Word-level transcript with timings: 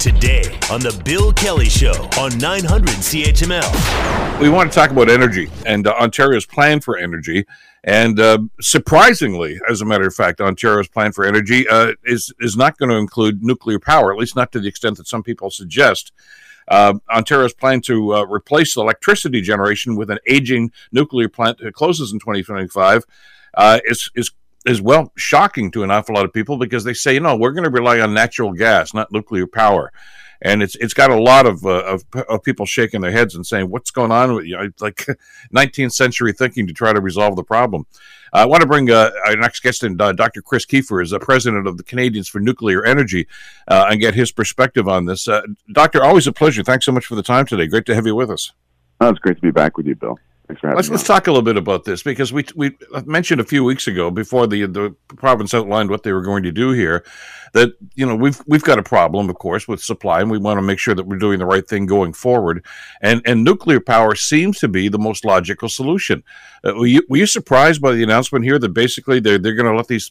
today 0.00 0.44
on 0.70 0.80
the 0.80 0.98
Bill 1.04 1.30
Kelly 1.30 1.68
Show 1.68 1.92
on 2.18 2.36
900 2.38 2.88
CHML. 2.88 4.40
We 4.40 4.48
want 4.48 4.72
to 4.72 4.74
talk 4.74 4.90
about 4.90 5.10
energy 5.10 5.50
and 5.66 5.86
uh, 5.86 5.92
Ontario's 5.92 6.46
plan 6.46 6.80
for 6.80 6.96
energy. 6.96 7.44
And 7.84 8.18
uh, 8.18 8.38
surprisingly, 8.62 9.60
as 9.68 9.82
a 9.82 9.84
matter 9.84 10.06
of 10.06 10.14
fact, 10.14 10.40
Ontario's 10.40 10.88
plan 10.88 11.12
for 11.12 11.26
energy 11.26 11.68
uh, 11.68 11.92
is 12.02 12.32
is 12.40 12.56
not 12.56 12.78
going 12.78 12.88
to 12.88 12.96
include 12.96 13.44
nuclear 13.44 13.78
power, 13.78 14.10
at 14.10 14.18
least 14.18 14.36
not 14.36 14.52
to 14.52 14.60
the 14.60 14.68
extent 14.68 14.96
that 14.96 15.06
some 15.06 15.22
people 15.22 15.50
suggest. 15.50 16.12
Uh, 16.66 16.94
Ontario's 17.10 17.52
plan 17.52 17.82
to 17.82 18.14
uh, 18.14 18.24
replace 18.24 18.76
electricity 18.76 19.42
generation 19.42 19.96
with 19.96 20.10
an 20.10 20.18
aging 20.26 20.72
nuclear 20.92 21.28
plant 21.28 21.58
that 21.58 21.74
closes 21.74 22.10
in 22.10 22.20
2025 22.20 23.04
uh, 23.54 23.80
is 23.84 24.10
is 24.14 24.30
is 24.66 24.80
well 24.80 25.12
shocking 25.16 25.70
to 25.72 25.82
an 25.82 25.90
awful 25.90 26.14
lot 26.14 26.24
of 26.24 26.32
people 26.32 26.56
because 26.58 26.84
they 26.84 26.94
say, 26.94 27.14
you 27.14 27.20
know, 27.20 27.36
we're 27.36 27.52
going 27.52 27.64
to 27.64 27.70
rely 27.70 28.00
on 28.00 28.12
natural 28.12 28.52
gas, 28.52 28.92
not 28.92 29.10
nuclear 29.12 29.46
power. 29.46 29.92
And 30.42 30.62
it's 30.62 30.74
it's 30.76 30.94
got 30.94 31.10
a 31.10 31.20
lot 31.20 31.44
of, 31.44 31.66
uh, 31.66 31.84
of, 31.84 32.04
of 32.26 32.42
people 32.42 32.64
shaking 32.64 33.02
their 33.02 33.10
heads 33.10 33.34
and 33.34 33.46
saying, 33.46 33.68
"What's 33.68 33.90
going 33.90 34.10
on?" 34.10 34.34
with 34.34 34.46
you 34.46 34.56
know, 34.56 34.70
like 34.80 35.06
19th 35.54 35.92
century 35.92 36.32
thinking 36.32 36.66
to 36.66 36.72
try 36.72 36.94
to 36.94 37.00
resolve 37.00 37.36
the 37.36 37.44
problem. 37.44 37.84
Uh, 38.32 38.38
I 38.38 38.46
want 38.46 38.62
to 38.62 38.66
bring 38.66 38.90
uh, 38.90 39.10
our 39.26 39.36
next 39.36 39.60
guest 39.60 39.84
in, 39.84 40.00
uh, 40.00 40.12
Dr. 40.12 40.40
Chris 40.40 40.64
Keefer, 40.64 41.02
is 41.02 41.10
the 41.10 41.20
president 41.20 41.66
of 41.66 41.76
the 41.76 41.82
Canadians 41.82 42.26
for 42.26 42.40
Nuclear 42.40 42.86
Energy, 42.86 43.26
uh, 43.68 43.88
and 43.90 44.00
get 44.00 44.14
his 44.14 44.32
perspective 44.32 44.88
on 44.88 45.04
this. 45.04 45.28
Uh, 45.28 45.42
doctor, 45.72 46.02
always 46.02 46.26
a 46.26 46.32
pleasure. 46.32 46.62
Thanks 46.62 46.86
so 46.86 46.92
much 46.92 47.04
for 47.04 47.16
the 47.16 47.22
time 47.22 47.44
today. 47.44 47.66
Great 47.66 47.84
to 47.84 47.94
have 47.94 48.06
you 48.06 48.14
with 48.14 48.30
us. 48.30 48.52
Oh, 48.98 49.10
it's 49.10 49.18
great 49.18 49.36
to 49.36 49.42
be 49.42 49.50
back 49.50 49.76
with 49.76 49.86
you, 49.86 49.94
Bill. 49.94 50.18
Thanks 50.50 50.62
for 50.62 50.66
having 50.66 50.78
let's, 50.78 50.88
me. 50.88 50.96
Let's 50.96 51.06
talk 51.06 51.28
a 51.28 51.30
little 51.30 51.44
bit 51.44 51.56
about 51.56 51.84
this 51.84 52.02
because 52.02 52.32
we 52.32 52.44
we 52.56 52.76
mentioned 53.04 53.40
a 53.40 53.44
few 53.44 53.62
weeks 53.62 53.86
ago 53.86 54.10
before 54.10 54.48
the 54.48 54.66
the 54.66 54.96
province 55.06 55.54
outlined 55.54 55.90
what 55.90 56.02
they 56.02 56.12
were 56.12 56.22
going 56.22 56.42
to 56.42 56.50
do 56.50 56.72
here 56.72 57.04
that 57.52 57.74
you 57.94 58.04
know 58.04 58.16
we've 58.16 58.42
we've 58.48 58.64
got 58.64 58.76
a 58.76 58.82
problem, 58.82 59.30
of 59.30 59.36
course, 59.36 59.68
with 59.68 59.80
supply, 59.80 60.20
and 60.20 60.28
we 60.28 60.38
want 60.38 60.58
to 60.58 60.62
make 60.62 60.80
sure 60.80 60.92
that 60.92 61.06
we're 61.06 61.18
doing 61.18 61.38
the 61.38 61.46
right 61.46 61.68
thing 61.68 61.86
going 61.86 62.12
forward. 62.12 62.66
And 63.00 63.22
and 63.24 63.44
nuclear 63.44 63.78
power 63.78 64.16
seems 64.16 64.58
to 64.58 64.66
be 64.66 64.88
the 64.88 64.98
most 64.98 65.24
logical 65.24 65.68
solution. 65.68 66.24
Uh, 66.64 66.72
were 66.74 66.86
you 66.86 67.06
were 67.08 67.18
you 67.18 67.26
surprised 67.26 67.80
by 67.80 67.92
the 67.92 68.02
announcement 68.02 68.44
here 68.44 68.58
that 68.58 68.70
basically 68.70 69.20
they're 69.20 69.38
they're 69.38 69.54
going 69.54 69.70
to 69.70 69.76
let 69.76 69.86
these 69.86 70.10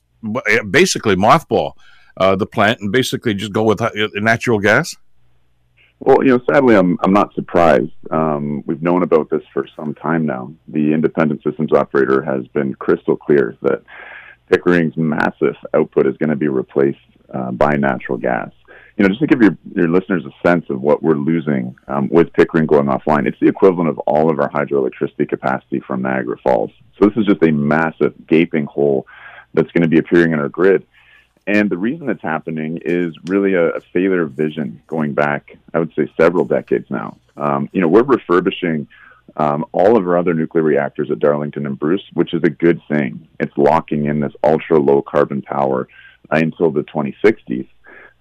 basically 0.72 1.18
mothball 1.18 1.74
uh, 2.16 2.38
the 2.38 2.46
plant 2.46 2.80
and 2.80 2.94
basically 2.94 3.34
just 3.34 3.52
go 3.52 3.64
with 3.64 3.82
uh, 3.82 3.92
natural 4.16 4.60
gas? 4.60 4.96
Well, 6.00 6.24
you 6.24 6.30
know, 6.30 6.40
sadly, 6.50 6.76
I'm 6.76 6.98
I'm 7.04 7.14
not 7.14 7.34
surprised. 7.36 7.92
Um, 8.10 8.64
we've 8.66 8.82
known 8.82 9.04
about 9.04 9.30
this 9.30 9.42
for 9.54 9.68
some 9.76 9.94
time 9.96 10.26
now. 10.26 10.54
The 10.70 10.94
independent 10.94 11.44
systems 11.44 11.74
operator 11.74 12.22
has 12.22 12.48
been 12.48 12.74
crystal 12.76 13.18
clear 13.18 13.58
that 13.62 13.84
Pickering's 14.50 14.96
massive 14.96 15.56
output 15.74 16.08
is 16.08 16.16
going 16.18 16.30
to 16.30 16.38
be 16.38 16.48
replaced 16.48 17.00
uh, 17.34 17.52
by 17.52 17.76
natural 17.76 18.18
gas. 18.18 18.50
You 18.98 19.04
know, 19.04 19.10
just 19.10 19.20
to 19.22 19.28
give 19.28 19.42
your 19.42 19.58
your 19.76 19.90
listeners 19.90 20.24
a 20.26 20.48
sense 20.48 20.66
of 20.70 20.82
what 20.82 21.04
we're 21.04 21.16
losing 21.16 21.76
um, 21.88 22.08
with 22.10 22.32
Pickering 22.34 22.66
going 22.66 22.88
offline, 22.88 23.28
it's 23.28 23.40
the 23.42 23.48
equivalent 23.48 23.90
of 23.90 24.00
all 24.00 24.32
of 24.32 24.40
our 24.40 24.50
hydroelectricity 24.50 25.28
capacity 25.28 25.82
from 25.82 26.02
Niagara 26.02 26.38
Falls. 26.44 26.72
So 26.98 27.10
this 27.10 27.18
is 27.18 27.26
just 27.26 27.44
a 27.44 27.52
massive 27.52 28.14
gaping 28.28 28.66
hole 28.66 29.06
that's 29.54 29.72
going 29.72 29.84
to 29.84 29.90
be 29.90 30.00
appearing 30.00 30.32
in 30.32 30.40
our 30.40 30.50
grid. 30.50 30.86
And 31.50 31.68
the 31.68 31.80
reason 31.80 32.10
it's 32.10 32.22
happening 32.22 32.80
is 32.86 33.16
really 33.26 33.56
a, 33.56 33.70
a 33.70 33.82
failure 33.92 34.22
of 34.22 34.34
vision 34.34 34.84
going 34.86 35.16
back, 35.16 35.58
I 35.74 35.80
would 35.80 35.92
say, 35.96 36.08
several 36.16 36.46
decades 36.46 36.86
now. 36.92 37.18
Um, 37.38 37.70
you 37.74 37.82
know, 37.82 37.88
we're 37.88 38.04
refurbishing 38.04 38.88
um, 39.36 39.66
all 39.72 39.98
of 39.98 40.08
our 40.08 40.16
other 40.16 40.36
nuclear 40.36 40.64
reactors 40.64 41.10
at 41.10 41.18
Darlington 41.18 41.66
and 41.66 41.80
Bruce, 41.80 42.04
which 42.14 42.36
is 42.36 42.44
a 42.44 42.52
good 42.52 42.80
thing. 42.88 43.28
It's 43.40 43.58
locking 43.58 44.06
in 44.06 44.20
this 44.20 44.34
ultra 44.44 44.78
low 44.78 45.02
carbon 45.02 45.42
power 45.42 45.88
uh, 46.32 46.36
until 46.36 46.70
the 46.70 46.84
2060s. 46.84 47.68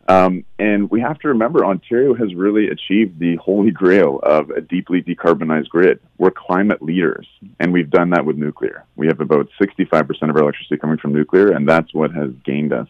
Um, 0.09 0.47
and 0.59 0.91
we 0.91 1.03
have 1.03 1.19
to 1.19 1.29
remember 1.29 1.67
Ontario 1.67 2.15
has 2.15 2.35
really 2.35 2.69
achieved 2.69 3.19
the 3.19 3.37
holy 3.37 3.73
grail 3.73 4.21
of 4.23 4.49
a 4.49 4.63
deeply 4.63 5.03
decarbonized 5.03 5.69
grid. 5.69 6.01
We're 6.17 6.31
climate 6.31 6.81
leaders, 6.81 7.29
and 7.61 7.75
we've 7.75 7.91
done 7.91 8.09
that 8.11 8.25
with 8.25 8.39
nuclear. 8.39 8.87
We 8.97 9.09
have 9.09 9.21
about 9.21 9.51
65% 9.61 10.31
of 10.31 10.37
our 10.37 10.45
electricity 10.45 10.79
coming 10.79 10.97
from 10.97 11.13
nuclear, 11.13 11.51
and 11.51 11.69
that's 11.69 11.93
what 11.93 12.11
has 12.13 12.31
gained 12.43 12.73
us 12.73 12.89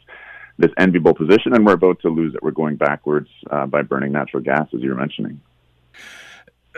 this 0.58 0.72
enviable 0.76 1.14
position, 1.14 1.54
and 1.54 1.64
we're 1.64 1.74
about 1.74 2.00
to 2.00 2.08
lose 2.08 2.34
it. 2.34 2.42
We're 2.42 2.50
going 2.50 2.76
backwards 2.76 3.28
uh, 3.50 3.66
by 3.66 3.82
burning 3.82 4.12
natural 4.12 4.42
gas, 4.42 4.68
as 4.74 4.80
you 4.80 4.90
were 4.90 4.96
mentioning. 4.96 5.40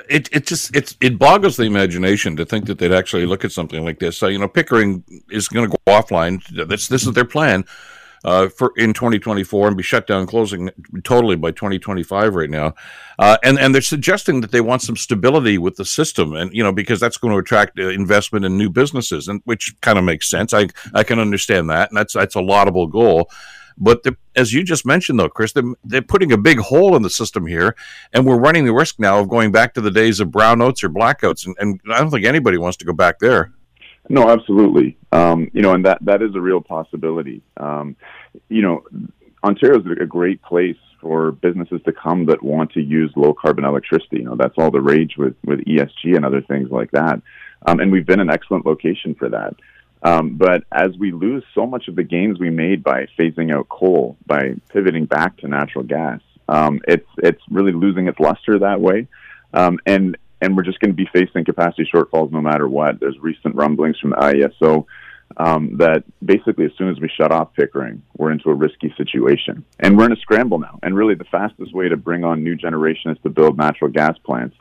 It 0.09 0.29
it 0.33 0.47
just 0.47 0.75
it 0.75 0.97
it 1.01 1.19
boggles 1.19 1.57
the 1.57 1.65
imagination 1.65 2.37
to 2.37 2.45
think 2.45 2.67
that 2.67 2.79
they'd 2.79 2.93
actually 2.93 3.27
look 3.27 3.45
at 3.45 3.53
something 3.53 3.85
like 3.85 3.99
this. 3.99 4.17
So 4.17 4.29
you 4.29 4.39
know, 4.39 4.49
Pickering 4.49 5.05
is 5.31 5.49
going 5.49 5.71
to 5.71 5.77
go 5.77 5.93
offline. 5.93 6.43
This 6.69 6.89
this 6.89 7.07
is 7.07 7.13
their 7.13 7.25
plan 7.25 7.65
uh, 8.25 8.49
for 8.49 8.73
in 8.77 8.93
2024 8.93 9.69
and 9.69 9.77
be 9.77 9.83
shut 9.83 10.07
down, 10.07 10.27
closing 10.27 10.71
totally 11.05 11.37
by 11.37 11.51
2025 11.51 12.35
right 12.35 12.51
now. 12.51 12.75
Uh, 13.19 13.37
and 13.43 13.59
and 13.59 13.75
they're 13.75 13.83
suggesting 13.83 14.41
that 14.41 14.53
they 14.53 14.61
want 14.61 14.83
some 14.83 14.97
stability 14.97 15.59
with 15.59 15.77
the 15.77 15.85
system, 15.85 16.35
and 16.35 16.53
you 16.53 16.63
know 16.63 16.73
because 16.73 17.01
that's 17.01 17.17
going 17.17 17.33
to 17.33 17.39
attract 17.39 17.79
uh, 17.79 17.89
investment 17.89 18.45
in 18.45 18.57
new 18.57 18.71
businesses, 18.71 19.29
and 19.29 19.41
which 19.45 19.75
kind 19.81 19.99
of 19.99 20.05
makes 20.05 20.29
sense. 20.29 20.53
I 20.53 20.69
I 20.95 21.03
can 21.03 21.19
understand 21.19 21.71
that, 21.71 21.91
and 21.91 21.97
that's 21.97 22.15
that's 22.15 22.35
a 22.35 22.41
laudable 22.41 22.87
goal. 22.87 23.31
But 23.81 24.05
as 24.37 24.53
you 24.53 24.63
just 24.63 24.85
mentioned, 24.85 25.19
though, 25.19 25.31
Chris, 25.31 25.53
they're, 25.53 25.65
they're 25.83 26.03
putting 26.03 26.33
a 26.33 26.37
big 26.39 26.59
hole 26.59 26.95
in 26.95 27.03
the 27.03 27.11
system 27.11 27.47
here, 27.47 27.75
and 28.13 28.27
we're 28.27 28.39
running 28.39 28.67
the 28.67 28.75
risk 28.75 29.01
now 29.01 29.19
of 29.19 29.29
going 29.29 29.51
back 29.51 29.73
to 29.75 29.81
the 29.81 29.91
days 29.91 30.21
of 30.21 30.29
brownouts 30.29 30.85
or 30.85 30.91
blackouts, 30.91 31.47
and, 31.47 31.57
and 31.59 31.81
I 31.93 31.99
don't 31.99 32.11
think 32.11 32.27
anybody 32.27 32.59
wants 32.59 32.77
to 32.79 32.85
go 32.85 32.93
back 32.93 33.19
there. 33.19 33.53
No, 34.11 34.29
absolutely. 34.29 34.99
Um, 35.13 35.51
you 35.53 35.63
know, 35.63 35.73
and 35.73 35.85
that 35.87 35.99
that 36.05 36.21
is 36.21 36.35
a 36.35 36.41
real 36.41 36.61
possibility. 36.61 37.43
Um, 37.57 37.97
you 38.49 38.61
know, 38.61 38.85
Ontario 39.45 39.79
is 39.79 39.87
a 40.01 40.05
great 40.05 40.43
place 40.43 40.77
for 41.01 41.33
businesses 41.33 41.81
to 41.85 41.93
come 41.93 42.27
that 42.27 42.43
want 42.43 42.73
to 42.73 42.81
use 42.81 43.13
low 43.17 43.33
carbon 43.33 43.65
electricity. 43.65 44.19
You 44.19 44.25
know, 44.25 44.37
that's 44.37 44.55
all 44.59 44.71
the 44.71 44.81
rage 44.81 45.15
with 45.17 45.37
with 45.45 45.61
ESG 45.61 46.17
and 46.17 46.25
other 46.25 46.43
things 46.43 46.71
like 46.71 46.91
that. 46.91 47.23
Um, 47.67 47.81
and 47.81 47.93
we've 47.93 48.07
been 48.07 48.21
an 48.21 48.31
excellent 48.31 48.67
location 48.67 49.15
for 49.15 49.29
that. 49.29 49.55
Um, 50.03 50.37
but 50.37 50.65
as 50.73 50.97
we 50.99 51.13
lose 51.13 51.45
so 51.55 51.67
much 51.67 51.89
of 51.89 51.97
the 51.97 52.03
gains 52.03 52.39
we 52.39 52.51
made 52.51 52.83
by 52.83 53.07
phasing 53.19 53.55
out 53.55 53.69
coal, 53.69 54.17
by 54.27 54.55
pivoting 54.69 55.05
back 55.05 55.37
to 55.39 55.49
natural 55.49 55.85
gas, 55.85 56.21
um, 56.49 56.81
it's 56.89 57.07
it's 57.19 57.43
really 57.51 57.73
losing 57.73 58.09
its 58.09 58.19
luster 58.19 58.59
that 58.59 58.81
way, 58.81 59.07
um, 59.53 59.79
and 59.87 60.17
and 60.41 60.57
we're 60.57 60.63
just 60.63 60.81
going 60.81 60.91
to 60.91 60.97
be 60.97 61.09
facing 61.13 61.45
capacity 61.45 61.89
shortfalls 61.93 62.33
no 62.33 62.41
matter 62.41 62.69
what. 62.69 62.99
There's 62.99 63.19
recent 63.19 63.55
rumblings 63.55 63.99
from 63.99 64.11
the 64.11 64.17
IESO 64.17 64.87
um, 65.37 65.77
that 65.77 66.05
basically 66.25 66.65
as 66.65 66.73
soon 66.79 66.89
as 66.89 66.99
we 66.99 67.09
shut 67.09 67.31
off 67.31 67.55
Pickering, 67.55 68.03
we're 68.17 68.33
into 68.33 68.51
a 68.51 68.55
risky 68.55 68.93
situation, 68.97 69.65
and 69.79 69.97
we're 69.97 70.07
in 70.07 70.13
a 70.13 70.17
scramble 70.17 70.59
now. 70.59 70.79
And 70.83 70.97
really, 70.97 71.15
the 71.15 71.25
fastest 71.25 71.75
way 71.75 71.89
to 71.89 71.97
bring 71.97 72.25
on 72.25 72.43
new 72.43 72.57
generation 72.57 73.11
is 73.11 73.19
to 73.23 73.29
build 73.29 73.59
natural 73.59 73.91
gas 73.91 74.17
plants. 74.25 74.57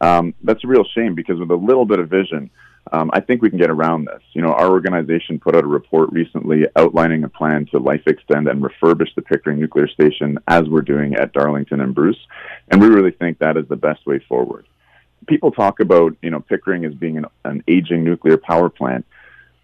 Um, 0.00 0.34
that's 0.42 0.64
a 0.64 0.66
real 0.66 0.84
shame 0.94 1.14
because 1.14 1.38
with 1.38 1.50
a 1.50 1.54
little 1.54 1.84
bit 1.84 2.00
of 2.00 2.08
vision 2.08 2.50
um, 2.92 3.10
I 3.12 3.20
think 3.20 3.42
we 3.42 3.50
can 3.50 3.58
get 3.58 3.70
around 3.70 4.06
this. 4.06 4.22
You 4.32 4.42
know, 4.42 4.52
our 4.52 4.70
organization 4.70 5.38
put 5.38 5.54
out 5.54 5.64
a 5.64 5.68
report 5.68 6.10
recently 6.12 6.66
outlining 6.76 7.24
a 7.24 7.28
plan 7.28 7.66
to 7.66 7.78
life 7.78 8.02
extend 8.06 8.48
and 8.48 8.62
refurbish 8.62 9.14
the 9.14 9.22
Pickering 9.22 9.60
nuclear 9.60 9.88
station 9.88 10.38
as 10.48 10.64
we're 10.68 10.80
doing 10.82 11.14
at 11.14 11.32
Darlington 11.32 11.80
and 11.80 11.94
Bruce, 11.94 12.18
and 12.68 12.80
we 12.80 12.88
really 12.88 13.12
think 13.12 13.38
that 13.38 13.56
is 13.56 13.68
the 13.68 13.76
best 13.76 14.06
way 14.06 14.18
forward. 14.28 14.66
People 15.26 15.52
talk 15.52 15.80
about, 15.80 16.16
you 16.22 16.30
know, 16.30 16.40
Pickering 16.40 16.84
as 16.84 16.94
being 16.94 17.18
an, 17.18 17.26
an 17.44 17.62
aging 17.68 18.04
nuclear 18.04 18.36
power 18.36 18.68
plant. 18.68 19.04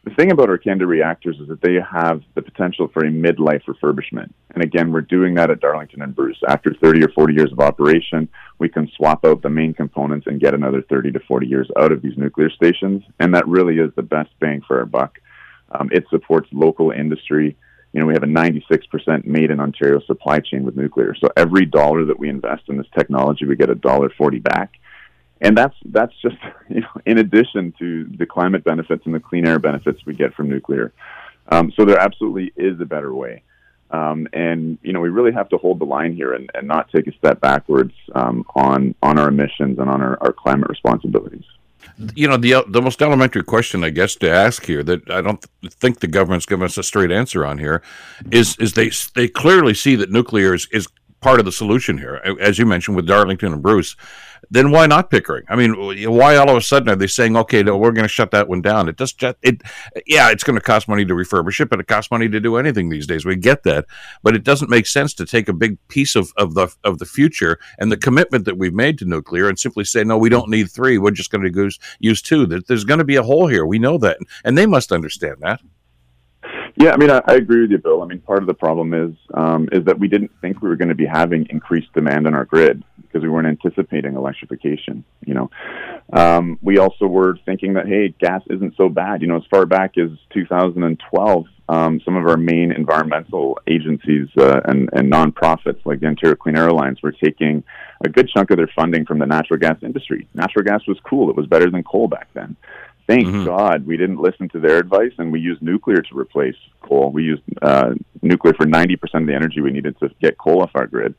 The 0.06 0.14
thing 0.14 0.30
about 0.30 0.48
our 0.48 0.56
CANDU 0.56 0.86
reactors 0.86 1.36
is 1.40 1.48
that 1.48 1.60
they 1.62 1.78
have 1.80 2.22
the 2.36 2.42
potential 2.42 2.86
for 2.94 3.04
a 3.04 3.10
midlife 3.10 3.64
refurbishment. 3.64 4.32
And 4.54 4.62
again, 4.62 4.92
we're 4.92 5.00
doing 5.00 5.34
that 5.34 5.50
at 5.50 5.58
Darlington 5.58 6.00
and 6.00 6.14
Bruce. 6.14 6.40
After 6.48 6.72
30 6.72 7.02
or 7.02 7.08
40 7.08 7.34
years 7.34 7.50
of 7.50 7.58
operation, 7.58 8.28
we 8.60 8.68
can 8.68 8.88
swap 8.96 9.24
out 9.24 9.42
the 9.42 9.50
main 9.50 9.74
components 9.74 10.28
and 10.28 10.40
get 10.40 10.54
another 10.54 10.80
30 10.82 11.10
to 11.10 11.18
40 11.26 11.48
years 11.48 11.68
out 11.76 11.90
of 11.90 12.02
these 12.02 12.16
nuclear 12.16 12.50
stations. 12.50 13.02
And 13.18 13.34
that 13.34 13.48
really 13.48 13.78
is 13.78 13.90
the 13.96 14.02
best 14.02 14.30
bang 14.38 14.62
for 14.64 14.78
our 14.78 14.86
buck. 14.86 15.18
Um, 15.72 15.90
it 15.90 16.04
supports 16.08 16.48
local 16.52 16.92
industry. 16.92 17.56
You 17.92 18.00
know, 18.00 18.06
we 18.06 18.14
have 18.14 18.22
a 18.22 18.26
96% 18.26 19.24
made 19.24 19.50
in 19.50 19.58
Ontario 19.58 19.98
supply 20.06 20.38
chain 20.38 20.62
with 20.62 20.76
nuclear. 20.76 21.16
So 21.16 21.26
every 21.36 21.66
dollar 21.66 22.04
that 22.04 22.18
we 22.18 22.28
invest 22.28 22.68
in 22.68 22.76
this 22.76 22.86
technology, 22.96 23.44
we 23.44 23.56
get 23.56 23.70
a 23.70 23.74
dollar 23.74 24.10
40 24.16 24.38
back 24.38 24.74
and 25.40 25.56
that's 25.56 25.74
that's 25.86 26.14
just 26.22 26.36
you 26.68 26.80
know 26.80 26.88
in 27.04 27.18
addition 27.18 27.72
to 27.78 28.04
the 28.16 28.26
climate 28.26 28.64
benefits 28.64 29.04
and 29.06 29.14
the 29.14 29.20
clean 29.20 29.46
air 29.46 29.58
benefits 29.58 30.04
we 30.06 30.14
get 30.14 30.34
from 30.34 30.48
nuclear. 30.48 30.92
Um, 31.48 31.72
so 31.76 31.84
there 31.84 31.98
absolutely 31.98 32.52
is 32.56 32.80
a 32.80 32.84
better 32.84 33.14
way, 33.14 33.42
um, 33.90 34.26
and 34.32 34.78
you 34.82 34.92
know 34.92 35.00
we 35.00 35.10
really 35.10 35.32
have 35.32 35.48
to 35.50 35.58
hold 35.58 35.78
the 35.78 35.84
line 35.84 36.14
here 36.14 36.32
and, 36.32 36.50
and 36.54 36.66
not 36.66 36.90
take 36.90 37.06
a 37.06 37.12
step 37.12 37.40
backwards 37.40 37.94
um, 38.14 38.44
on 38.56 38.94
on 39.02 39.18
our 39.18 39.28
emissions 39.28 39.78
and 39.78 39.88
on 39.88 40.02
our, 40.02 40.18
our 40.22 40.32
climate 40.32 40.68
responsibilities. 40.68 41.44
You 42.14 42.26
know 42.26 42.36
the 42.36 42.64
the 42.66 42.82
most 42.82 43.00
elementary 43.00 43.44
question 43.44 43.84
I 43.84 43.90
guess 43.90 44.16
to 44.16 44.30
ask 44.30 44.66
here 44.66 44.82
that 44.82 45.08
I 45.08 45.22
don't 45.22 45.44
think 45.70 46.00
the 46.00 46.08
government's 46.08 46.46
given 46.46 46.64
us 46.64 46.76
a 46.76 46.82
straight 46.82 47.12
answer 47.12 47.46
on 47.46 47.58
here 47.58 47.80
is 48.32 48.56
is 48.58 48.72
they 48.72 48.90
they 49.14 49.28
clearly 49.28 49.72
see 49.72 49.94
that 49.96 50.10
nuclear 50.10 50.52
is, 50.52 50.66
is 50.72 50.88
part 51.20 51.38
of 51.38 51.44
the 51.44 51.52
solution 51.52 51.98
here, 51.98 52.16
as 52.40 52.58
you 52.58 52.66
mentioned 52.66 52.96
with 52.96 53.06
Darlington 53.06 53.52
and 53.52 53.62
Bruce, 53.62 53.96
then 54.50 54.70
why 54.70 54.86
not 54.86 55.10
Pickering? 55.10 55.44
I 55.48 55.56
mean, 55.56 55.74
why 56.10 56.36
all 56.36 56.50
of 56.50 56.56
a 56.56 56.60
sudden 56.60 56.88
are 56.88 56.96
they 56.96 57.06
saying, 57.06 57.36
okay, 57.36 57.62
no, 57.62 57.76
we're 57.76 57.92
going 57.92 58.04
to 58.04 58.08
shut 58.08 58.30
that 58.30 58.48
one 58.48 58.62
down? 58.62 58.88
It 58.88 58.96
just, 58.96 59.22
it, 59.22 59.62
yeah, 60.06 60.30
it's 60.30 60.44
going 60.44 60.58
to 60.58 60.64
cost 60.64 60.88
money 60.88 61.04
to 61.04 61.14
refurbish 61.14 61.60
it, 61.60 61.68
but 61.68 61.80
it 61.80 61.88
costs 61.88 62.10
money 62.10 62.28
to 62.28 62.40
do 62.40 62.56
anything 62.56 62.88
these 62.88 63.06
days. 63.06 63.24
We 63.24 63.36
get 63.36 63.62
that, 63.64 63.86
but 64.22 64.36
it 64.36 64.44
doesn't 64.44 64.70
make 64.70 64.86
sense 64.86 65.14
to 65.14 65.26
take 65.26 65.48
a 65.48 65.52
big 65.52 65.78
piece 65.88 66.14
of, 66.16 66.32
of 66.36 66.54
the 66.54 66.68
of 66.84 66.98
the 66.98 67.06
future 67.06 67.58
and 67.78 67.90
the 67.90 67.96
commitment 67.96 68.44
that 68.44 68.58
we've 68.58 68.74
made 68.74 68.98
to 68.98 69.04
nuclear 69.04 69.48
and 69.48 69.58
simply 69.58 69.84
say, 69.84 70.04
no, 70.04 70.18
we 70.18 70.28
don't 70.28 70.50
need 70.50 70.70
three. 70.70 70.98
We're 70.98 71.10
just 71.10 71.30
going 71.30 71.50
to 71.50 71.70
use 71.98 72.22
two. 72.22 72.46
That 72.46 72.66
There's 72.68 72.84
going 72.84 72.98
to 72.98 73.04
be 73.04 73.16
a 73.16 73.22
hole 73.22 73.46
here. 73.46 73.66
We 73.66 73.78
know 73.78 73.98
that, 73.98 74.18
and 74.44 74.56
they 74.56 74.66
must 74.66 74.92
understand 74.92 75.38
that. 75.40 75.60
Yeah, 76.78 76.92
I 76.92 76.98
mean, 76.98 77.10
I, 77.10 77.22
I, 77.26 77.34
agree 77.34 77.62
with 77.62 77.70
you, 77.70 77.78
Bill. 77.78 78.02
I 78.02 78.06
mean, 78.06 78.20
part 78.20 78.40
of 78.40 78.46
the 78.46 78.54
problem 78.54 78.92
is 78.92 79.14
um, 79.32 79.66
is 79.72 79.86
that 79.86 79.98
we 79.98 80.08
didn't 80.08 80.30
think 80.42 80.60
we 80.60 80.68
were 80.68 80.76
going 80.76 80.90
to 80.90 80.94
be 80.94 81.06
having 81.06 81.46
increased 81.48 81.90
demand 81.94 82.26
on 82.26 82.34
our 82.34 82.44
grid 82.44 82.84
because 83.00 83.22
we 83.22 83.30
weren't 83.30 83.46
anticipating 83.46 84.14
electrification. 84.14 85.02
You 85.24 85.34
know, 85.34 85.50
um, 86.12 86.58
we 86.60 86.76
also 86.76 87.06
were 87.06 87.38
thinking 87.46 87.72
that 87.74 87.86
hey, 87.86 88.14
gas 88.20 88.42
isn't 88.50 88.76
so 88.76 88.90
bad. 88.90 89.22
You 89.22 89.28
know, 89.28 89.36
as 89.36 89.44
far 89.50 89.64
back 89.64 89.96
as 89.96 90.10
2012, 90.34 91.46
um, 91.70 92.00
some 92.04 92.14
of 92.14 92.26
our 92.26 92.36
main 92.36 92.72
environmental 92.72 93.58
agencies 93.66 94.28
uh, 94.36 94.60
and, 94.66 94.90
and 94.92 95.10
nonprofits 95.10 95.80
like 95.86 96.00
the 96.00 96.08
Ontario 96.08 96.36
Clean 96.36 96.58
Air 96.58 96.68
Alliance 96.68 97.02
were 97.02 97.12
taking 97.12 97.64
a 98.04 98.08
good 98.10 98.28
chunk 98.28 98.50
of 98.50 98.58
their 98.58 98.70
funding 98.76 99.06
from 99.06 99.18
the 99.18 99.26
natural 99.26 99.58
gas 99.58 99.78
industry. 99.82 100.28
Natural 100.34 100.62
gas 100.62 100.86
was 100.86 100.98
cool; 101.08 101.30
it 101.30 101.36
was 101.36 101.46
better 101.46 101.70
than 101.70 101.82
coal 101.84 102.06
back 102.06 102.28
then 102.34 102.54
thank 103.06 103.26
mm-hmm. 103.26 103.44
God 103.44 103.86
we 103.86 103.96
didn't 103.96 104.20
listen 104.20 104.48
to 104.50 104.60
their 104.60 104.78
advice 104.78 105.12
and 105.18 105.32
we 105.32 105.40
used 105.40 105.62
nuclear 105.62 106.02
to 106.02 106.18
replace 106.18 106.56
coal. 106.82 107.10
We 107.10 107.24
used 107.24 107.42
uh, 107.62 107.94
nuclear 108.22 108.54
for 108.54 108.66
90% 108.66 108.94
of 109.14 109.26
the 109.26 109.34
energy 109.34 109.60
we 109.60 109.70
needed 109.70 109.98
to 110.00 110.10
get 110.20 110.38
coal 110.38 110.62
off 110.62 110.70
our 110.74 110.86
grid. 110.86 111.14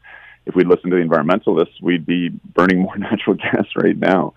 If 0.45 0.55
we'd 0.55 0.67
listened 0.67 0.91
to 0.91 0.97
the 0.97 1.03
environmentalists, 1.03 1.81
we'd 1.81 2.05
be 2.05 2.29
burning 2.29 2.79
more 2.79 2.97
natural 2.97 3.35
gas 3.35 3.65
right 3.75 3.97
now. 3.97 4.33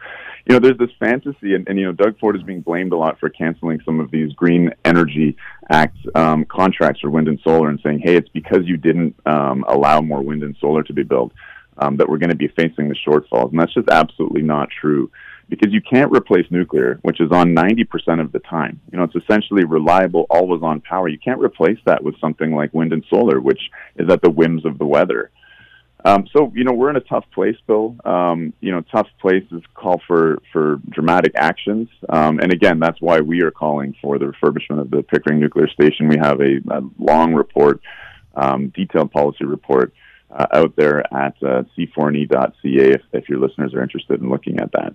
You 0.47 0.55
know, 0.55 0.58
there's 0.58 0.79
this 0.79 0.91
fantasy, 0.99 1.55
and, 1.55 1.69
and 1.69 1.79
you 1.79 1.85
know, 1.85 1.93
Doug 1.93 2.19
Ford 2.19 2.35
is 2.35 2.43
being 2.43 2.62
blamed 2.62 2.93
a 2.93 2.97
lot 2.97 3.20
for 3.20 3.29
canceling 3.29 3.79
some 3.85 4.00
of 4.00 4.11
these 4.11 4.32
Green 4.32 4.73
Energy 4.85 5.37
Act 5.70 5.96
um, 6.17 6.44
contracts 6.46 7.00
for 7.00 7.11
wind 7.11 7.29
and 7.29 7.38
solar 7.44 7.69
and 7.69 7.79
saying, 7.85 8.00
hey, 8.03 8.17
it's 8.17 8.29
because 8.31 8.61
you 8.64 8.76
didn't 8.76 9.14
um, 9.26 9.64
allow 9.69 10.00
more 10.00 10.23
wind 10.23 10.43
and 10.43 10.56
solar 10.61 10.82
to 10.82 10.93
be 10.93 11.05
built 11.05 11.32
um, 11.79 11.96
that 11.99 12.08
we're 12.08 12.19
going 12.19 12.31
to 12.31 12.37
be 12.37 12.49
facing 12.49 12.88
the 12.88 12.96
shortfalls. 13.06 13.50
And 13.50 13.61
that's 13.61 13.75
just 13.75 13.88
absolutely 13.88 14.43
not 14.43 14.69
true 14.70 15.11
because 15.50 15.73
you 15.73 15.82
can't 15.82 16.12
replace 16.12 16.47
nuclear, 16.50 17.00
which 17.02 17.20
is 17.20 17.31
on 17.32 17.55
90% 17.55 18.20
of 18.20 18.31
the 18.32 18.38
time. 18.38 18.81
You 18.91 18.99
know, 18.99 19.05
it's 19.05 19.17
essentially 19.17 19.64
reliable, 19.64 20.26
always 20.31 20.62
on 20.62 20.81
power. 20.81 21.08
You 21.08 21.19
can't 21.19 21.41
replace 21.41 21.79
that 21.85 22.02
with 22.02 22.19
something 22.20 22.55
like 22.55 22.73
wind 22.73 22.93
and 22.93 23.05
solar, 23.11 23.41
which 23.41 23.61
is 23.97 24.08
at 24.08 24.23
the 24.23 24.31
whims 24.31 24.64
of 24.64 24.79
the 24.79 24.87
weather. 24.87 25.31
Um, 26.05 26.26
so, 26.35 26.50
you 26.55 26.64
know, 26.64 26.73
we're 26.73 26.88
in 26.88 26.97
a 26.97 27.00
tough 27.00 27.25
place, 27.35 27.56
Bill. 27.67 27.97
Um, 28.05 28.55
you 28.61 28.70
know, 28.70 28.81
tough 28.81 29.08
places 29.20 29.62
call 29.75 30.00
for, 30.06 30.38
for 30.52 30.76
dramatic 30.88 31.32
actions. 31.35 31.88
Um, 32.08 32.38
and 32.38 32.53
again, 32.53 32.79
that's 32.79 33.00
why 33.00 33.20
we 33.20 33.43
are 33.43 33.50
calling 33.50 33.94
for 34.00 34.19
the 34.19 34.26
refurbishment 34.26 34.81
of 34.81 34.91
the 34.91 35.03
Pickering 35.03 35.41
Nuclear 35.41 35.69
Station. 35.69 36.08
We 36.08 36.17
have 36.17 36.41
a, 36.41 36.58
a 36.70 36.82
long 36.99 37.35
report, 37.35 37.81
um, 38.35 38.69
detailed 38.69 39.11
policy 39.11 39.44
report 39.44 39.93
uh, 40.31 40.46
out 40.53 40.76
there 40.76 41.00
at 41.12 41.35
uh, 41.43 41.64
c4ne.ca 41.76 42.94
if, 42.94 43.03
if 43.12 43.29
your 43.29 43.41
listeners 43.41 43.75
are 43.75 43.82
interested 43.82 44.20
in 44.20 44.31
looking 44.31 44.61
at 44.61 44.70
that 44.73 44.94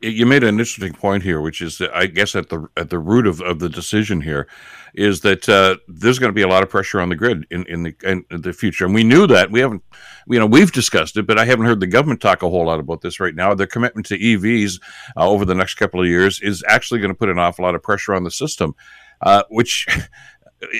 you 0.00 0.26
made 0.26 0.42
an 0.42 0.58
interesting 0.58 0.92
point 0.92 1.22
here, 1.22 1.40
which 1.40 1.60
is, 1.62 1.80
I 1.80 2.06
guess, 2.06 2.36
at 2.36 2.50
the 2.50 2.68
at 2.76 2.90
the 2.90 2.98
root 2.98 3.26
of, 3.26 3.40
of 3.40 3.60
the 3.60 3.68
decision 3.68 4.20
here, 4.20 4.46
is 4.94 5.22
that 5.22 5.48
uh, 5.48 5.76
there's 5.88 6.18
going 6.18 6.28
to 6.28 6.34
be 6.34 6.42
a 6.42 6.48
lot 6.48 6.62
of 6.62 6.68
pressure 6.68 7.00
on 7.00 7.08
the 7.08 7.16
grid 7.16 7.46
in 7.50 7.64
in 7.66 7.82
the 7.82 7.94
in 8.04 8.24
the 8.28 8.52
future, 8.52 8.84
and 8.84 8.94
we 8.94 9.04
knew 9.04 9.26
that. 9.26 9.50
We 9.50 9.60
haven't, 9.60 9.82
you 10.28 10.38
know, 10.38 10.46
we've 10.46 10.70
discussed 10.72 11.16
it, 11.16 11.26
but 11.26 11.38
I 11.38 11.46
haven't 11.46 11.66
heard 11.66 11.80
the 11.80 11.86
government 11.86 12.20
talk 12.20 12.42
a 12.42 12.50
whole 12.50 12.66
lot 12.66 12.78
about 12.78 13.00
this 13.00 13.20
right 13.20 13.34
now. 13.34 13.54
Their 13.54 13.66
commitment 13.66 14.06
to 14.06 14.18
EVs 14.18 14.80
uh, 15.16 15.28
over 15.28 15.44
the 15.44 15.54
next 15.54 15.74
couple 15.74 16.00
of 16.00 16.06
years 16.06 16.40
is 16.40 16.62
actually 16.68 17.00
going 17.00 17.12
to 17.12 17.18
put 17.18 17.30
an 17.30 17.38
awful 17.38 17.64
lot 17.64 17.74
of 17.74 17.82
pressure 17.82 18.14
on 18.14 18.24
the 18.24 18.30
system, 18.30 18.74
uh, 19.22 19.44
which. 19.48 19.86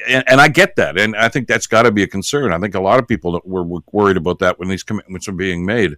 And, 0.08 0.24
and, 0.26 0.40
I 0.40 0.48
get 0.48 0.76
that, 0.76 0.98
and 0.98 1.14
I 1.14 1.28
think 1.28 1.48
that's 1.48 1.66
got 1.66 1.82
to 1.82 1.92
be 1.92 2.02
a 2.02 2.06
concern. 2.06 2.50
I 2.50 2.58
think 2.58 2.74
a 2.74 2.80
lot 2.80 2.98
of 2.98 3.06
people 3.06 3.40
were, 3.44 3.62
were 3.62 3.80
worried 3.92 4.16
about 4.16 4.38
that 4.38 4.58
when 4.58 4.68
these 4.68 4.82
commitments 4.82 5.28
are 5.28 5.32
being 5.32 5.66
made. 5.66 5.96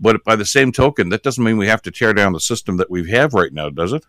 But 0.00 0.24
by 0.24 0.34
the 0.34 0.44
same 0.44 0.72
token, 0.72 1.10
that 1.10 1.22
doesn't 1.22 1.42
mean 1.42 1.56
we 1.56 1.68
have 1.68 1.82
to 1.82 1.92
tear 1.92 2.12
down 2.12 2.32
the 2.32 2.40
system 2.40 2.76
that 2.78 2.90
we 2.90 3.08
have 3.10 3.32
right 3.32 3.52
now, 3.52 3.70
does 3.70 3.92
it? 3.92 4.04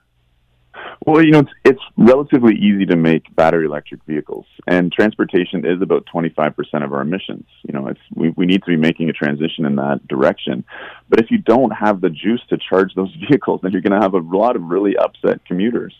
Well, 1.06 1.23
you 1.23 1.31
know, 1.31 1.39
it's, 1.39 1.51
it's 1.65 1.81
relatively 1.97 2.56
easy 2.56 2.85
to 2.85 2.95
make 2.95 3.35
battery 3.35 3.65
electric 3.65 4.03
vehicles, 4.06 4.45
and 4.68 4.91
transportation 4.91 5.65
is 5.65 5.81
about 5.81 6.06
25% 6.13 6.53
of 6.83 6.94
our 6.94 7.01
emissions. 7.01 7.45
You 7.63 7.74
know, 7.74 7.88
it's 7.88 8.00
we, 8.13 8.29
we 8.29 8.45
need 8.45 8.62
to 8.62 8.67
be 8.67 8.75
making 8.75 9.09
a 9.09 9.13
transition 9.13 9.65
in 9.65 9.75
that 9.77 10.07
direction. 10.07 10.63
But 11.09 11.19
if 11.19 11.31
you 11.31 11.39
don't 11.39 11.71
have 11.71 12.01
the 12.01 12.12
juice 12.12 12.41
to 12.50 12.57
charge 12.57 12.94
those 12.94 13.13
vehicles, 13.29 13.62
then 13.63 13.71
you're 13.71 13.81
going 13.81 14.00
to 14.00 14.01
have 14.01 14.13
a 14.13 14.19
lot 14.19 14.56
of 14.56 14.62
really 14.63 14.95
upset 14.95 15.44
commuters, 15.45 15.94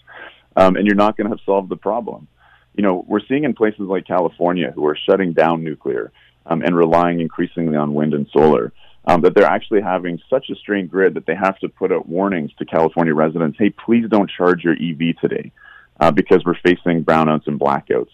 um, 0.56 0.76
and 0.76 0.86
you're 0.86 0.96
not 0.96 1.18
going 1.18 1.30
to 1.30 1.36
have 1.36 1.44
solved 1.46 1.70
the 1.70 1.78
problem. 1.78 2.28
You 2.76 2.84
know, 2.84 3.06
we're 3.08 3.26
seeing 3.28 3.44
in 3.44 3.54
places 3.54 3.82
like 3.82 4.06
California 4.06 4.72
who 4.72 4.86
are 4.88 4.98
shutting 5.10 5.34
down 5.34 5.64
nuclear 5.64 6.12
um, 6.46 6.62
and 6.62 6.76
relying 6.76 7.20
increasingly 7.20 7.76
on 7.76 7.94
wind 7.94 8.14
and 8.14 8.28
solar 8.32 8.72
um, 9.06 9.22
that 9.22 9.34
they're 9.36 9.46
actually 9.46 9.82
having 9.82 10.22
such 10.30 10.50
a 10.50 10.56
strained 10.56 10.92
grid 10.92 11.16
that 11.16 11.26
they 11.26 11.36
have 11.36 11.58
to 11.60 11.70
put 11.70 11.92
out 11.92 12.08
warnings 12.08 12.52
to 12.60 12.66
California 12.66 13.14
residents, 13.14 13.58
hey, 13.58 13.70
please 13.70 14.06
don't 14.10 14.30
charge 14.30 14.64
your 14.64 14.74
EV 14.74 15.18
today 15.20 15.52
uh, 16.00 16.12
because 16.12 16.44
we're 16.46 16.56
facing 16.64 17.04
brownouts 17.04 17.48
and 17.48 17.60
blackouts. 17.60 18.12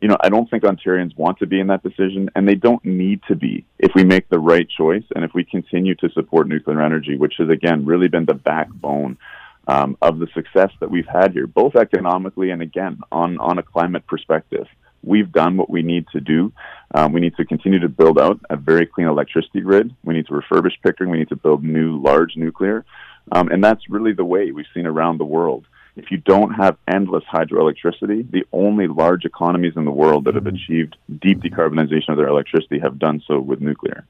You 0.00 0.08
know, 0.08 0.16
I 0.20 0.30
don't 0.30 0.48
think 0.48 0.62
Ontarians 0.62 1.16
want 1.16 1.38
to 1.38 1.46
be 1.46 1.60
in 1.60 1.66
that 1.66 1.82
decision, 1.82 2.30
and 2.34 2.48
they 2.48 2.54
don't 2.54 2.82
need 2.84 3.20
to 3.28 3.34
be 3.34 3.66
if 3.78 3.92
we 3.94 4.02
make 4.02 4.28
the 4.30 4.38
right 4.38 4.66
choice 4.68 5.04
and 5.14 5.24
if 5.24 5.34
we 5.34 5.44
continue 5.44 5.94
to 5.96 6.08
support 6.10 6.48
nuclear 6.48 6.80
energy, 6.80 7.16
which 7.16 7.34
has, 7.38 7.50
again, 7.50 7.84
really 7.84 8.08
been 8.08 8.24
the 8.24 8.34
backbone 8.34 9.18
um, 9.66 9.96
of 10.02 10.18
the 10.18 10.26
success 10.34 10.70
that 10.80 10.90
we've 10.90 11.06
had 11.06 11.32
here, 11.32 11.46
both 11.46 11.76
economically 11.76 12.50
and, 12.50 12.62
again, 12.62 12.98
on, 13.12 13.38
on 13.38 13.58
a 13.58 13.62
climate 13.62 14.06
perspective. 14.06 14.66
We've 15.02 15.30
done 15.32 15.56
what 15.56 15.70
we 15.70 15.82
need 15.82 16.06
to 16.12 16.20
do. 16.20 16.52
Um, 16.94 17.12
we 17.12 17.20
need 17.20 17.36
to 17.36 17.44
continue 17.44 17.78
to 17.78 17.88
build 17.88 18.18
out 18.18 18.40
a 18.50 18.56
very 18.56 18.86
clean 18.86 19.06
electricity 19.06 19.60
grid. 19.60 19.94
We 20.04 20.14
need 20.14 20.26
to 20.26 20.32
refurbish 20.32 20.74
Pickering. 20.82 21.10
We 21.10 21.18
need 21.18 21.30
to 21.30 21.36
build 21.36 21.64
new 21.64 21.98
large 22.00 22.36
nuclear. 22.36 22.84
Um, 23.32 23.48
and 23.48 23.62
that's 23.62 23.88
really 23.88 24.12
the 24.12 24.24
way 24.24 24.50
we've 24.50 24.66
seen 24.74 24.86
around 24.86 25.18
the 25.18 25.24
world. 25.24 25.66
If 25.96 26.10
you 26.10 26.18
don't 26.18 26.52
have 26.52 26.76
endless 26.86 27.24
hydroelectricity, 27.24 28.30
the 28.30 28.44
only 28.52 28.88
large 28.88 29.24
economies 29.24 29.74
in 29.76 29.84
the 29.84 29.90
world 29.90 30.24
that 30.24 30.34
have 30.34 30.44
mm-hmm. 30.44 30.56
achieved 30.56 30.96
deep 31.20 31.40
decarbonization 31.40 32.10
of 32.10 32.16
their 32.16 32.28
electricity 32.28 32.78
have 32.80 32.98
done 32.98 33.22
so 33.26 33.40
with 33.40 33.60
nuclear 33.60 34.04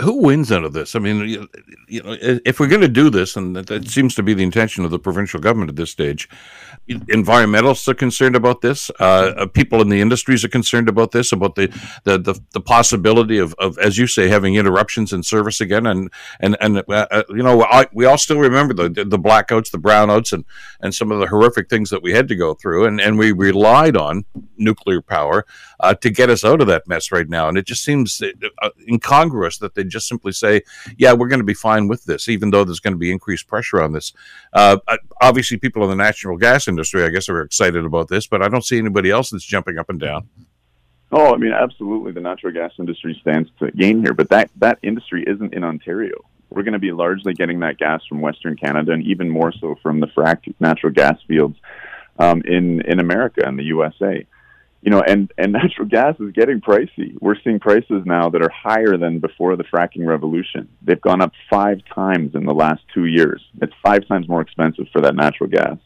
who 0.00 0.22
wins 0.22 0.50
out 0.50 0.64
of 0.64 0.72
this? 0.72 0.96
I 0.96 0.98
mean, 0.98 1.48
you, 1.88 2.02
know, 2.02 2.16
if 2.20 2.58
we're 2.58 2.68
going 2.68 2.80
to 2.80 2.88
do 2.88 3.10
this, 3.10 3.36
and 3.36 3.54
that, 3.54 3.66
that, 3.68 3.88
seems 3.88 4.14
to 4.16 4.22
be 4.22 4.34
the 4.34 4.42
intention 4.42 4.84
of 4.84 4.90
the 4.90 4.98
provincial 4.98 5.38
government 5.38 5.70
at 5.70 5.76
this 5.76 5.90
stage, 5.90 6.28
environmentalists 6.88 7.86
are 7.86 7.94
concerned 7.94 8.34
about 8.34 8.60
this. 8.60 8.90
Uh, 8.98 9.32
uh, 9.36 9.46
people 9.46 9.80
in 9.80 9.88
the 9.88 10.00
industries 10.00 10.44
are 10.44 10.48
concerned 10.48 10.88
about 10.88 11.12
this, 11.12 11.32
about 11.32 11.54
the 11.54 11.68
the, 12.02 12.18
the, 12.18 12.40
the 12.52 12.60
possibility 12.60 13.38
of, 13.38 13.54
of, 13.58 13.78
as 13.78 13.96
you 13.96 14.06
say, 14.06 14.28
having 14.28 14.56
interruptions 14.56 15.12
in 15.12 15.22
service 15.22 15.60
again. 15.60 15.86
And 15.86 16.10
and 16.40 16.56
and 16.60 16.78
uh, 16.78 17.06
uh 17.10 17.22
you 17.28 17.42
know, 17.42 17.62
I, 17.62 17.86
we 17.92 18.04
all 18.04 18.18
still 18.18 18.38
remember 18.38 18.74
the 18.74 18.88
the 18.88 19.18
blackouts, 19.18 19.70
the 19.70 19.78
brownouts, 19.78 20.32
and 20.32 20.44
and 20.80 20.94
some 20.94 21.12
of 21.12 21.20
the 21.20 21.28
horrific 21.28 21.68
things 21.68 21.90
that 21.90 22.02
we 22.02 22.12
had 22.12 22.26
to 22.28 22.36
go 22.36 22.54
through. 22.54 22.86
And 22.86 23.00
and 23.00 23.16
we 23.16 23.30
relied 23.30 23.96
on 23.96 24.24
nuclear 24.56 25.00
power 25.00 25.46
uh, 25.80 25.94
to 25.94 26.10
get 26.10 26.30
us 26.30 26.44
out 26.44 26.60
of 26.60 26.66
that 26.66 26.88
mess 26.88 27.12
right 27.12 27.28
now. 27.28 27.48
And 27.48 27.56
it 27.56 27.66
just 27.66 27.84
seems 27.84 28.20
uh, 28.22 28.70
incongruous 28.88 29.58
that 29.58 29.74
they 29.74 29.83
just 29.90 30.08
simply 30.08 30.32
say, 30.32 30.62
yeah, 30.98 31.12
we're 31.12 31.28
going 31.28 31.40
to 31.40 31.44
be 31.44 31.54
fine 31.54 31.88
with 31.88 32.04
this, 32.04 32.28
even 32.28 32.50
though 32.50 32.64
there's 32.64 32.80
going 32.80 32.94
to 32.94 32.98
be 32.98 33.10
increased 33.10 33.46
pressure 33.46 33.82
on 33.82 33.92
this. 33.92 34.12
Uh, 34.52 34.78
obviously, 35.20 35.56
people 35.56 35.82
in 35.84 35.90
the 35.90 35.96
natural 35.96 36.36
gas 36.36 36.68
industry, 36.68 37.04
I 37.04 37.08
guess, 37.08 37.28
are 37.28 37.42
excited 37.42 37.84
about 37.84 38.08
this, 38.08 38.26
but 38.26 38.42
I 38.42 38.48
don't 38.48 38.64
see 38.64 38.78
anybody 38.78 39.10
else 39.10 39.30
that's 39.30 39.44
jumping 39.44 39.78
up 39.78 39.90
and 39.90 40.00
down. 40.00 40.28
Oh, 41.12 41.32
I 41.32 41.36
mean, 41.36 41.52
absolutely. 41.52 42.12
The 42.12 42.20
natural 42.20 42.52
gas 42.52 42.72
industry 42.78 43.16
stands 43.20 43.48
to 43.60 43.70
gain 43.70 44.00
here, 44.00 44.14
but 44.14 44.30
that, 44.30 44.50
that 44.56 44.78
industry 44.82 45.24
isn't 45.26 45.54
in 45.54 45.62
Ontario. 45.62 46.16
We're 46.50 46.62
going 46.62 46.72
to 46.72 46.78
be 46.78 46.92
largely 46.92 47.34
getting 47.34 47.60
that 47.60 47.78
gas 47.78 48.02
from 48.08 48.20
Western 48.20 48.56
Canada 48.56 48.92
and 48.92 49.02
even 49.04 49.28
more 49.28 49.52
so 49.52 49.76
from 49.82 50.00
the 50.00 50.06
fracked 50.08 50.52
natural 50.60 50.92
gas 50.92 51.18
fields 51.26 51.56
um, 52.18 52.42
in, 52.46 52.80
in 52.82 53.00
America 53.00 53.42
and 53.46 53.58
the 53.58 53.64
USA 53.64 54.26
you 54.84 54.90
know, 54.90 55.00
and, 55.00 55.32
and 55.38 55.52
natural 55.64 55.88
gas 55.88 56.14
is 56.20 56.32
getting 56.32 56.60
pricey. 56.60 57.16
We're 57.20 57.36
seeing 57.42 57.58
prices 57.58 58.02
now 58.04 58.28
that 58.28 58.42
are 58.42 58.50
higher 58.50 58.96
than 58.96 59.18
before 59.18 59.56
the 59.56 59.64
fracking 59.64 60.06
revolution. 60.06 60.68
They've 60.82 61.00
gone 61.00 61.22
up 61.22 61.32
five 61.50 61.78
times 61.92 62.34
in 62.34 62.44
the 62.44 62.54
last 62.54 62.82
two 62.92 63.06
years. 63.06 63.42
It's 63.62 63.72
five 63.82 64.06
times 64.06 64.28
more 64.28 64.42
expensive 64.42 64.86
for 64.92 65.00
that 65.00 65.16
natural 65.16 65.48
gas. 65.48 65.78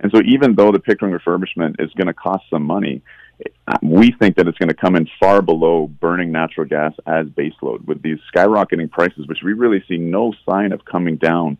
And 0.00 0.10
so 0.12 0.20
even 0.26 0.54
though 0.54 0.72
the 0.72 0.80
Pickering 0.80 1.16
refurbishment 1.16 1.76
is 1.78 1.92
going 1.92 2.08
to 2.08 2.14
cost 2.14 2.44
some 2.50 2.64
money, 2.64 3.00
we 3.80 4.12
think 4.18 4.36
that 4.36 4.48
it's 4.48 4.58
going 4.58 4.68
to 4.68 4.74
come 4.74 4.96
in 4.96 5.08
far 5.20 5.40
below 5.40 5.86
burning 5.86 6.32
natural 6.32 6.66
gas 6.66 6.92
as 7.06 7.26
baseload 7.26 7.84
with 7.86 8.02
these 8.02 8.18
skyrocketing 8.34 8.90
prices, 8.90 9.26
which 9.28 9.38
we 9.44 9.52
really 9.52 9.82
see 9.88 9.96
no 9.96 10.32
sign 10.48 10.72
of 10.72 10.84
coming 10.84 11.16
down 11.16 11.56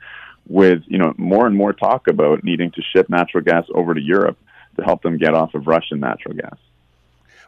with, 0.47 0.83
you 0.87 0.99
know, 0.99 1.15
more 1.17 1.47
and 1.47 1.57
more 1.57 1.73
talk 1.73 2.07
about 2.09 2.45
needing 2.45 2.71
to 2.73 2.83
ship 2.95 3.09
natural 3.09 3.43
gas 3.43 3.65
over 3.75 3.95
to 3.95 4.01
Europe 4.01 4.37
to 4.77 4.85
help 4.85 5.03
them 5.03 5.19
get 5.19 5.35
off 5.35 5.55
of 5.55 5.67
Russian 5.67 6.01
natural 6.01 6.35
gas. 6.35 6.59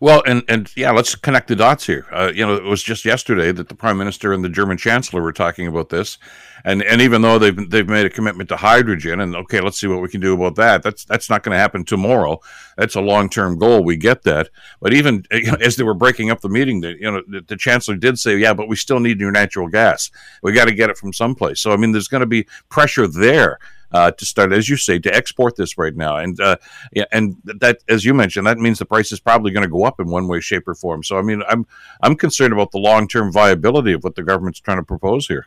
Well, 0.01 0.23
and 0.27 0.43
and 0.49 0.71
yeah, 0.77 0.91
let's 0.91 1.15
connect 1.15 1.49
the 1.49 1.57
dots 1.57 1.87
here. 1.87 2.07
Uh, 2.13 2.31
you 2.35 2.47
know, 2.47 2.55
it 2.55 2.65
was 2.65 2.83
just 2.83 3.05
yesterday 3.05 3.51
that 3.53 3.69
the 3.69 3.75
prime 3.75 3.97
minister 3.97 4.33
and 4.33 4.45
the 4.45 4.49
German 4.49 4.77
chancellor 4.77 5.23
were 5.23 5.33
talking 5.33 5.67
about 5.67 5.89
this, 5.89 6.19
and 6.65 6.83
and 6.83 7.01
even 7.01 7.23
though 7.23 7.39
they've 7.39 7.71
they've 7.71 7.89
made 7.89 8.05
a 8.05 8.11
commitment 8.11 8.51
to 8.51 8.57
hydrogen, 8.57 9.21
and 9.21 9.35
okay, 9.35 9.61
let's 9.61 9.81
see 9.81 9.87
what 9.87 10.03
we 10.03 10.09
can 10.09 10.21
do 10.21 10.35
about 10.35 10.57
that. 10.57 10.83
That's 10.83 11.05
that's 11.07 11.31
not 11.31 11.43
going 11.43 11.55
to 11.55 11.59
happen 11.59 11.85
tomorrow. 11.85 12.41
That's 12.77 12.95
a 12.95 13.01
long 13.01 13.31
term 13.31 13.59
goal. 13.59 13.85
We 13.85 13.97
get 13.97 14.23
that, 14.25 14.51
but 14.81 14.93
even 14.93 15.25
you 15.31 15.53
know, 15.53 15.59
as 15.63 15.77
they 15.77 15.85
were 15.85 15.95
breaking 15.95 16.31
up 16.31 16.43
the 16.43 16.51
meeting, 16.51 16.83
the, 16.83 16.95
you 17.01 17.11
know, 17.11 17.23
the, 17.27 17.41
the 17.41 17.57
chancellor 17.57 17.97
did 17.97 18.19
say, 18.19 18.37
yeah, 18.37 18.53
but 18.53 18.69
we 18.69 18.77
still 18.77 19.01
need 19.01 19.19
your 19.19 19.33
natural 19.33 19.69
gas. 19.69 20.11
We 20.43 20.53
got 20.53 20.67
to 20.67 20.75
get 20.75 20.91
it 20.91 20.99
from 20.99 21.15
someplace. 21.15 21.61
So 21.61 21.73
I 21.73 21.77
mean, 21.77 21.93
there's 21.93 22.09
going 22.09 22.21
to 22.21 22.27
be 22.27 22.47
pressure 22.69 23.07
there 23.07 23.59
uh, 23.93 24.11
to 24.11 24.27
start, 24.27 24.53
as 24.53 24.69
you 24.69 24.77
say, 24.77 24.99
to 24.99 25.15
export 25.15 25.57
this 25.57 25.79
right 25.79 25.95
now. 25.95 26.17
And 26.17 26.39
uh, 26.41 26.57
yeah, 26.93 27.05
and 27.13 27.37
that, 27.45 27.79
as 27.89 28.05
you 28.05 28.15
mentioned, 28.15 28.47
that 28.47 28.59
means 28.59 28.79
the 28.79 28.85
price 28.85 29.13
is 29.13 29.21
probably 29.21 29.51
going 29.51 29.63
to 29.65 29.71
go 29.71 29.85
up 29.85 30.01
in 30.01 30.09
one 30.09 30.29
way, 30.29 30.41
shape, 30.41 30.69
or 30.69 30.75
form. 30.75 31.03
So, 31.03 31.19
I 31.19 31.23
mean, 31.23 31.43
I'm 31.49 31.67
I'm 32.03 32.17
concerned 32.17 32.53
about 32.53 32.73
the 32.73 32.79
long 32.79 33.09
term 33.09 33.33
viability 33.33 33.93
of 33.93 34.05
what 34.05 34.15
the 34.15 34.23
government's 34.23 34.61
trying 34.61 34.79
to 34.79 34.85
propose 34.85 35.27
here. 35.27 35.47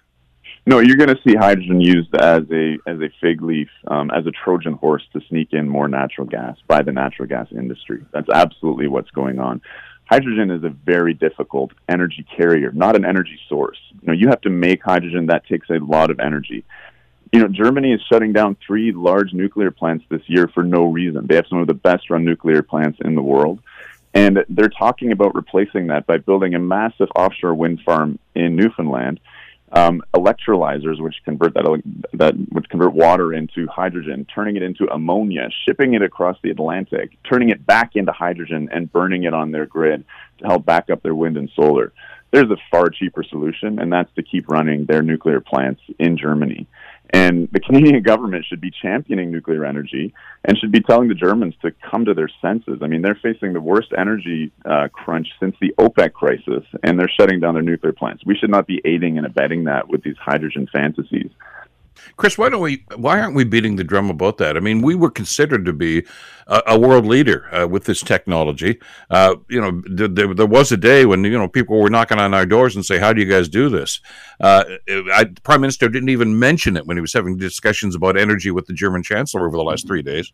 No, 0.65 0.79
you're 0.79 0.98
going 0.98 1.10
to 1.10 1.19
see 1.27 1.36
hydrogen 1.36 1.81
used 1.81 2.13
as 2.15 2.43
a 2.51 2.77
as 2.86 3.00
a 3.00 3.10
fig 3.22 3.41
leaf, 3.41 3.69
um, 3.88 4.12
as 4.12 4.25
a 4.25 4.31
Trojan 4.31 4.74
horse 4.74 5.03
to 5.13 5.22
sneak 5.29 5.53
in 5.53 5.67
more 5.67 5.88
natural 5.88 6.27
gas 6.27 6.58
by 6.67 6.81
the 6.81 6.91
natural 6.91 7.27
gas 7.27 7.48
industry. 7.51 8.05
That's 8.13 8.29
absolutely 8.29 8.88
what's 8.88 9.10
going 9.12 9.39
on. 9.39 9.62
Hydrogen 10.05 10.50
is 10.50 10.63
a 10.63 10.69
very 10.69 11.13
difficult 11.13 11.72
energy 11.88 12.25
carrier, 12.36 12.72
not 12.72 12.96
an 12.96 13.05
energy 13.05 13.39
source. 13.48 13.77
You 14.01 14.08
know, 14.08 14.13
you 14.13 14.27
have 14.27 14.41
to 14.41 14.50
make 14.50 14.84
hydrogen. 14.84 15.27
That 15.27 15.46
takes 15.46 15.69
a 15.69 15.77
lot 15.79 16.10
of 16.10 16.19
energy 16.19 16.65
you 17.31 17.39
know, 17.39 17.48
Germany 17.48 17.93
is 17.93 18.01
shutting 18.12 18.33
down 18.33 18.57
three 18.65 18.91
large 18.91 19.33
nuclear 19.33 19.71
plants 19.71 20.05
this 20.09 20.21
year 20.27 20.48
for 20.48 20.63
no 20.63 20.86
reason. 20.86 21.27
They 21.27 21.36
have 21.36 21.48
some 21.48 21.59
of 21.59 21.67
the 21.67 21.74
best 21.74 22.09
run 22.09 22.25
nuclear 22.25 22.63
plants 22.63 23.00
in 23.03 23.15
the 23.15 23.21
world. 23.21 23.59
And 24.13 24.43
they're 24.50 24.69
talking 24.69 25.12
about 25.12 25.36
replacing 25.36 25.88
that 25.88 26.07
by 26.07 26.17
building 26.17 26.55
a 26.55 26.59
massive 26.59 27.09
offshore 27.15 27.53
wind 27.53 27.81
farm 27.86 28.17
in 28.33 28.55
Newfoundland, 28.55 29.19
um, 29.71 30.01
electrolyzers, 30.15 31.00
which 31.00 31.15
convert 31.24 31.53
that, 31.53 31.83
that 32.13 32.33
which 32.51 32.67
convert 32.69 32.93
water 32.93 33.33
into 33.33 33.67
hydrogen, 33.67 34.25
turning 34.33 34.55
it 34.55 34.63
into 34.63 34.91
ammonia, 34.91 35.50
shipping 35.65 35.93
it 35.93 36.01
across 36.01 36.38
the 36.41 36.50
Atlantic, 36.50 37.12
turning 37.29 37.50
it 37.50 37.63
back 37.67 37.95
into 37.95 38.12
hydrogen, 38.12 38.69
and 38.71 38.91
burning 38.91 39.24
it 39.24 39.33
on 39.36 39.51
their 39.51 39.67
grid 39.67 40.03
to 40.39 40.48
help 40.48 40.65
back 40.65 40.89
up 40.89 41.03
their 41.03 41.13
wind 41.13 41.38
and 41.38 41.51
solar. 41.55 41.93
There's 42.31 42.50
a 42.50 42.57
far 42.71 42.89
cheaper 42.89 43.24
solution, 43.24 43.79
and 43.79 43.93
that's 43.93 44.13
to 44.15 44.24
keep 44.24 44.50
running 44.50 44.86
their 44.86 45.03
nuclear 45.03 45.39
plants 45.39 45.81
in 46.00 46.17
Germany. 46.17 46.67
And 47.12 47.50
the 47.51 47.60
Canadian 47.66 48.01
government 48.04 48.46
should 48.48 48.62
be 48.62 48.72
championing 48.72 49.32
nuclear 49.32 49.66
energy 49.66 50.13
and 50.44 50.58
should 50.58 50.72
be 50.72 50.82
telling 50.82 51.08
the 51.08 51.16
Germans 51.16 51.56
to 51.62 51.72
come 51.89 52.06
to 52.06 52.13
their 52.13 52.30
senses. 52.42 52.80
I 52.82 52.88
mean, 52.88 53.01
they're 53.01 53.20
facing 53.22 53.54
the 53.54 53.62
worst 53.62 53.89
energy 53.98 54.51
uh, 54.66 54.88
crunch 54.92 55.28
since 55.39 55.56
the 55.60 55.74
OPEC 55.78 56.13
crisis, 56.13 56.63
and 56.84 57.00
they're 57.00 57.12
shutting 57.20 57.39
down 57.39 57.56
their 57.56 57.63
nuclear 57.63 57.94
plants. 57.94 58.24
We 58.25 58.36
should 58.36 58.50
not 58.50 58.68
be 58.68 58.82
aiding 58.86 59.18
and 59.18 59.25
abetting 59.25 59.66
that 59.66 59.89
with 59.89 60.04
these 60.04 60.18
hydrogen 60.18 60.68
fantasies. 60.72 61.32
Chris, 62.18 62.38
why 62.38 62.50
don't 62.50 62.62
we? 62.62 62.86
Why 62.96 63.20
aren't 63.20 63.36
we 63.36 63.44
beating 63.44 63.75
the 63.75 63.84
drum 63.84 64.10
about 64.10 64.38
that? 64.38 64.58
I 64.58 64.60
mean, 64.60 64.82
we 64.82 64.96
were 64.96 65.10
considered 65.10 65.65
to 65.65 65.74
be 65.74 66.06
a, 66.48 66.62
a 66.68 66.79
world 66.79 67.06
leader 67.06 67.53
uh, 67.53 67.68
with 67.68 67.86
this 67.86 68.01
technology. 68.01 68.79
Uh, 69.10 69.36
you 69.50 69.62
know, 69.62 69.82
th- 69.82 70.12
there, 70.13 70.34
there, 70.34 70.46
was 70.46 70.72
a 70.72 70.77
day 70.77 71.06
when 71.06 71.24
you 71.24 71.38
know 71.38 71.48
people 71.48 71.79
were 71.79 71.89
knocking 71.89 72.20
on 72.20 72.34
our 72.34 72.46
doors 72.46 72.75
and 72.75 72.86
say, 72.86 73.00
"How 73.00 73.13
do 73.13 73.22
you 73.22 73.29
guys 73.29 73.48
do 73.48 73.70
this?" 73.70 74.01
Uh, 74.39 74.63
I, 75.13 75.25
the 75.25 75.41
Prime 75.44 75.62
Minister 75.62 75.88
didn't 75.89 76.10
even 76.10 76.38
mention 76.38 76.75
it 76.77 76.86
when 76.86 76.98
he 76.98 77.01
was 77.01 77.13
having 77.13 77.38
discussions 77.38 77.96
about 77.96 78.18
energy 78.18 78.51
with 78.51 78.65
the 78.65 78.74
German 78.74 79.03
Chancellor 79.03 79.48
over 79.48 79.56
the 79.56 79.63
last 79.63 79.88
three 79.88 80.01
days. 80.01 80.32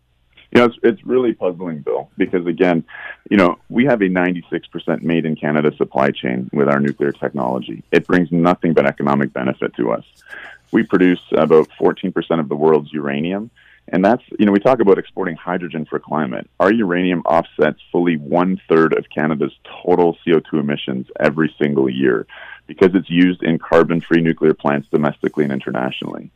You 0.52 0.62
know, 0.62 0.68
it's, 0.68 0.78
it's 0.84 1.06
really 1.06 1.34
puzzling, 1.34 1.82
Bill, 1.82 2.10
because 2.18 2.46
again, 2.46 2.86
you 3.30 3.38
know, 3.38 3.58
we 3.70 3.84
have 3.86 4.02
a 4.02 4.06
96% 4.06 5.02
made 5.02 5.26
in 5.26 5.36
Canada 5.36 5.76
supply 5.76 6.12
chain 6.12 6.50
with 6.54 6.70
our 6.70 6.80
nuclear 6.80 7.12
technology. 7.12 7.84
It 7.92 8.08
brings 8.08 8.32
nothing 8.32 8.74
but 8.74 8.86
economic 8.86 9.34
benefit 9.34 9.76
to 9.76 9.92
us. 9.92 10.06
We 10.76 10.84
produce 10.84 11.22
about 11.32 11.70
14% 11.80 12.14
of 12.42 12.50
the 12.50 12.56
world's 12.58 12.92
uranium. 12.92 13.50
And 13.88 14.04
that's, 14.04 14.22
you 14.38 14.46
know, 14.46 14.52
we 14.52 14.60
talk 14.60 14.82
about 14.82 14.98
exporting 14.98 15.38
hydrogen 15.38 15.86
for 15.86 16.00
climate. 16.00 16.50
Our 16.60 16.74
uranium 16.74 17.22
offsets 17.22 17.80
fully 17.94 18.18
one 18.18 18.60
third 18.68 18.92
of 18.92 19.06
Canada's 19.10 19.54
total 19.86 20.18
CO2 20.28 20.60
emissions 20.60 21.08
every 21.18 21.56
single 21.58 21.90
year 21.90 22.28
because 22.68 22.90
it's 22.94 23.10
used 23.10 23.42
in 23.42 23.58
carbon 23.58 24.02
free 24.02 24.22
nuclear 24.22 24.54
plants 24.54 24.90
domestically 24.92 25.46
and 25.46 25.54
internationally. 25.54 26.30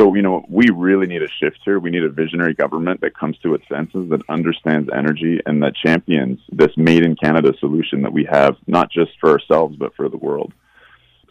So, 0.00 0.14
you 0.14 0.22
know, 0.22 0.46
we 0.48 0.70
really 0.70 1.06
need 1.06 1.22
a 1.22 1.28
shift 1.28 1.58
here. 1.62 1.78
We 1.78 1.90
need 1.90 2.04
a 2.04 2.08
visionary 2.08 2.54
government 2.54 3.02
that 3.02 3.14
comes 3.14 3.36
to 3.40 3.52
its 3.52 3.68
senses, 3.68 4.08
that 4.08 4.22
understands 4.30 4.88
energy, 4.96 5.42
and 5.44 5.62
that 5.62 5.76
champions 5.76 6.40
this 6.50 6.74
made 6.78 7.02
in 7.02 7.16
Canada 7.16 7.52
solution 7.60 8.00
that 8.00 8.14
we 8.14 8.24
have, 8.24 8.56
not 8.66 8.90
just 8.90 9.10
for 9.20 9.28
ourselves, 9.28 9.76
but 9.76 9.94
for 9.94 10.08
the 10.08 10.16
world. 10.16 10.54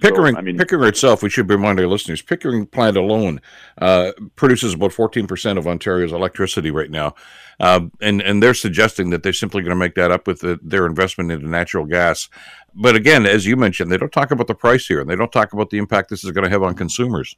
Pickering, 0.01 0.35
so, 0.35 0.39
I 0.39 0.41
mean, 0.41 0.57
Pickering 0.57 0.87
itself, 0.87 1.23
we 1.23 1.29
should 1.29 1.49
remind 1.49 1.79
our 1.79 1.87
listeners, 1.87 2.21
Pickering 2.21 2.65
plant 2.65 2.97
alone 2.97 3.41
uh, 3.79 4.11
produces 4.35 4.73
about 4.73 4.91
14% 4.91 5.57
of 5.57 5.67
Ontario's 5.67 6.11
electricity 6.11 6.71
right 6.71 6.91
now. 6.91 7.15
Uh, 7.59 7.81
and, 8.01 8.21
and 8.21 8.41
they're 8.41 8.53
suggesting 8.53 9.09
that 9.11 9.23
they're 9.23 9.33
simply 9.33 9.61
going 9.61 9.69
to 9.69 9.75
make 9.75 9.95
that 9.95 10.11
up 10.11 10.27
with 10.27 10.39
the, 10.39 10.59
their 10.61 10.85
investment 10.85 11.31
into 11.31 11.47
natural 11.47 11.85
gas. 11.85 12.29
But 12.73 12.95
again, 12.95 13.25
as 13.25 13.45
you 13.45 13.55
mentioned, 13.55 13.91
they 13.91 13.97
don't 13.97 14.11
talk 14.11 14.31
about 14.31 14.47
the 14.47 14.55
price 14.55 14.87
here, 14.87 14.99
and 15.01 15.09
they 15.09 15.15
don't 15.15 15.31
talk 15.31 15.53
about 15.53 15.69
the 15.69 15.77
impact 15.77 16.09
this 16.09 16.23
is 16.23 16.31
going 16.31 16.43
to 16.43 16.49
have 16.49 16.63
on 16.63 16.75
consumers. 16.75 17.35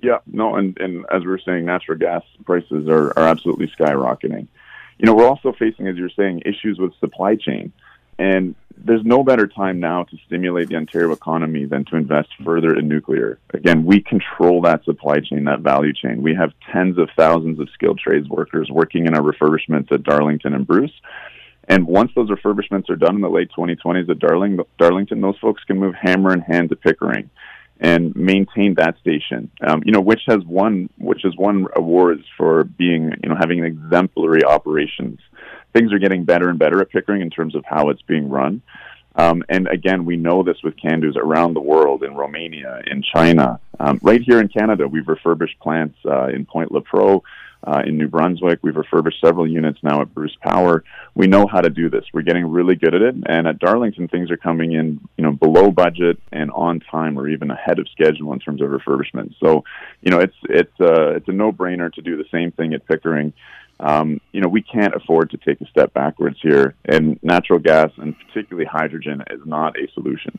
Yeah, 0.00 0.18
no, 0.26 0.54
and, 0.54 0.78
and 0.78 1.04
as 1.10 1.24
we 1.24 1.32
are 1.32 1.40
saying, 1.40 1.64
natural 1.64 1.98
gas 1.98 2.22
prices 2.44 2.88
are, 2.88 3.08
are 3.18 3.26
absolutely 3.26 3.66
skyrocketing. 3.78 4.46
You 4.98 5.06
know, 5.06 5.14
we're 5.14 5.28
also 5.28 5.52
facing, 5.52 5.88
as 5.88 5.96
you're 5.96 6.10
saying, 6.10 6.42
issues 6.44 6.78
with 6.78 6.92
supply 6.98 7.34
chain. 7.34 7.72
And 8.18 8.54
there's 8.84 9.04
no 9.04 9.22
better 9.22 9.46
time 9.46 9.80
now 9.80 10.04
to 10.04 10.16
stimulate 10.26 10.68
the 10.68 10.76
Ontario 10.76 11.12
economy 11.12 11.64
than 11.64 11.84
to 11.86 11.96
invest 11.96 12.28
further 12.44 12.76
in 12.76 12.88
nuclear. 12.88 13.38
Again, 13.52 13.84
we 13.84 14.00
control 14.00 14.62
that 14.62 14.84
supply 14.84 15.16
chain, 15.20 15.44
that 15.44 15.60
value 15.60 15.92
chain. 15.92 16.22
We 16.22 16.34
have 16.34 16.52
tens 16.72 16.98
of 16.98 17.08
thousands 17.16 17.60
of 17.60 17.68
skilled 17.74 17.98
trades 17.98 18.28
workers 18.28 18.70
working 18.70 19.06
in 19.06 19.14
our 19.14 19.22
refurbishments 19.22 19.90
at 19.92 20.04
Darlington 20.04 20.54
and 20.54 20.66
Bruce. 20.66 20.92
And 21.64 21.86
once 21.86 22.12
those 22.14 22.30
refurbishments 22.30 22.88
are 22.88 22.96
done 22.96 23.16
in 23.16 23.20
the 23.20 23.28
late 23.28 23.50
2020s 23.56 24.08
at 24.08 24.18
Darling, 24.18 24.58
Darlington, 24.78 25.20
those 25.20 25.38
folks 25.38 25.62
can 25.64 25.78
move 25.78 25.94
hammer 25.94 26.32
in 26.32 26.40
hand 26.40 26.70
to 26.70 26.76
Pickering 26.76 27.28
and 27.80 28.14
maintain 28.16 28.74
that 28.74 28.98
station. 28.98 29.50
Um, 29.60 29.82
you 29.84 29.92
know, 29.92 30.00
which 30.00 30.22
has 30.26 30.44
won 30.44 30.88
which 30.98 31.20
has 31.22 31.36
won 31.36 31.66
awards 31.76 32.24
for 32.36 32.64
being 32.64 33.12
you 33.22 33.28
know 33.28 33.36
having 33.38 33.62
exemplary 33.62 34.44
operations 34.44 35.20
things 35.72 35.92
are 35.92 35.98
getting 35.98 36.24
better 36.24 36.48
and 36.48 36.58
better 36.58 36.80
at 36.80 36.90
Pickering 36.90 37.22
in 37.22 37.30
terms 37.30 37.54
of 37.54 37.64
how 37.64 37.90
it's 37.90 38.02
being 38.02 38.28
run. 38.28 38.62
Um, 39.16 39.42
and 39.48 39.66
again, 39.68 40.04
we 40.04 40.16
know 40.16 40.42
this 40.42 40.58
with 40.62 40.76
CANDUs 40.76 41.16
around 41.16 41.54
the 41.54 41.60
world, 41.60 42.04
in 42.04 42.14
Romania, 42.14 42.80
in 42.86 43.02
China. 43.02 43.58
Um, 43.80 43.98
right 44.02 44.22
here 44.22 44.38
in 44.40 44.48
Canada, 44.48 44.86
we've 44.86 45.08
refurbished 45.08 45.58
plants 45.60 45.98
uh, 46.04 46.28
in 46.28 46.46
Point 46.46 46.70
Lepreau, 46.70 47.22
uh, 47.66 47.82
in 47.84 47.98
New 47.98 48.08
Brunswick. 48.08 48.60
We've 48.62 48.76
refurbished 48.76 49.20
several 49.20 49.46
units 49.46 49.80
now 49.82 50.00
at 50.00 50.14
Bruce 50.14 50.36
Power. 50.40 50.84
We 51.14 51.26
know 51.26 51.46
how 51.46 51.60
to 51.60 51.70
do 51.70 51.90
this. 51.90 52.04
We're 52.12 52.22
getting 52.22 52.46
really 52.46 52.76
good 52.76 52.94
at 52.94 53.02
it. 53.02 53.16
And 53.26 53.48
at 53.48 53.58
Darlington, 53.58 54.06
things 54.08 54.30
are 54.30 54.36
coming 54.36 54.72
in, 54.72 55.00
you 55.16 55.24
know, 55.24 55.32
below 55.32 55.70
budget 55.70 56.20
and 56.30 56.50
on 56.52 56.80
time, 56.80 57.18
or 57.18 57.28
even 57.28 57.50
ahead 57.50 57.80
of 57.80 57.88
schedule 57.88 58.32
in 58.32 58.38
terms 58.38 58.62
of 58.62 58.68
refurbishment. 58.68 59.34
So, 59.42 59.64
you 60.00 60.10
know, 60.10 60.20
it's 60.20 60.36
it's 60.44 60.80
uh, 60.80 61.16
it's 61.16 61.28
a 61.28 61.32
no-brainer 61.32 61.92
to 61.94 62.02
do 62.02 62.16
the 62.16 62.26
same 62.30 62.52
thing 62.52 62.74
at 62.74 62.86
Pickering 62.86 63.32
um, 63.80 64.20
you 64.32 64.40
know, 64.40 64.48
we 64.48 64.62
can't 64.62 64.94
afford 64.94 65.30
to 65.30 65.36
take 65.38 65.60
a 65.60 65.66
step 65.66 65.92
backwards 65.94 66.38
here, 66.42 66.74
and 66.86 67.18
natural 67.22 67.58
gas 67.58 67.90
and 67.98 68.14
particularly 68.26 68.66
hydrogen 68.66 69.22
is 69.30 69.40
not 69.44 69.78
a 69.78 69.88
solution. 69.92 70.38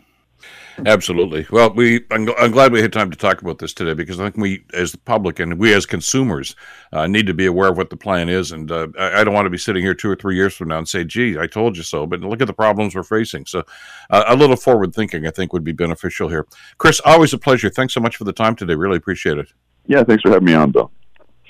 Absolutely. 0.86 1.46
Well, 1.52 1.74
we 1.74 2.06
I'm, 2.12 2.30
I'm, 2.40 2.52
glad 2.52 2.72
we 2.72 2.82
had 2.82 2.94
time 2.94 3.12
to 3.12 3.18
talk 3.18 3.42
about 3.42 3.60
this 3.60 3.74
today 3.74 3.94
because 3.94 4.20
I 4.20 4.24
think 4.24 4.38
we, 4.38 4.64
as 4.74 4.94
the 4.94 4.98
public 5.00 5.40
and 5.40 5.60
we 5.60 5.74
as 5.74 5.86
consumers, 5.86 6.56
uh, 6.94 7.08
need 7.08 7.28
to 7.28 7.34
be 7.34 7.48
aware 7.48 7.70
of 7.70 7.78
what 7.78 7.90
the 7.90 7.98
plan 7.98 8.30
is. 8.30 8.52
And 8.54 8.72
uh, 8.72 8.88
I, 8.98 9.20
I, 9.20 9.24
don't 9.24 9.34
want 9.34 9.46
to 9.46 9.50
be 9.50 9.58
sitting 9.58 9.84
here 9.84 9.94
two 9.94 10.10
or 10.10 10.16
three 10.16 10.36
years 10.36 10.56
from 10.56 10.70
now 10.70 10.78
and 10.78 10.88
say, 10.88 11.04
"Gee, 11.04 11.38
I 11.38 11.48
told 11.48 11.76
you 11.76 11.84
so." 11.84 12.06
But 12.06 12.22
look 12.22 12.42
at 12.42 12.48
the 12.48 12.54
problems 12.54 12.96
we're 12.96 13.04
facing. 13.04 13.46
So, 13.46 13.64
uh, 14.10 14.24
a 14.28 14.36
little 14.36 14.56
forward 14.56 14.96
thinking, 14.96 15.28
I 15.28 15.32
think, 15.32 15.52
would 15.52 15.64
be 15.64 15.74
beneficial 15.74 16.30
here. 16.30 16.48
Chris, 16.78 17.02
always 17.04 17.34
a 17.34 17.38
pleasure. 17.38 17.70
Thanks 17.70 17.94
so 17.94 18.00
much 18.00 18.16
for 18.16 18.24
the 18.24 18.34
time 18.34 18.56
today. 18.56 18.76
Really 18.76 18.98
appreciate 18.98 19.38
it. 19.38 19.52
Yeah, 19.88 20.04
thanks 20.04 20.22
for 20.22 20.30
having 20.30 20.46
me 20.46 20.54
on, 20.54 20.72
Bill. 20.72 20.92